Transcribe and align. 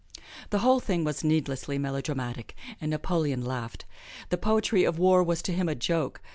The 0.49 0.57
whole 0.65 0.79
thing 0.79 1.03
was 1.03 1.23
needlessly 1.23 1.77
melodramatic, 1.77 2.55
and 2.81 2.89
Napoleon 2.89 3.45
laughed. 3.45 3.85
The 4.29 4.37
poetry 4.39 4.83
of 4.83 4.97
war 4.97 5.23
was 5.23 5.43
to 5.43 5.53
him 5.53 5.69
a 5.69 5.75
joke. 5.75 6.23